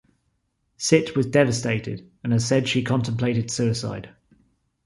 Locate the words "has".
2.33-2.43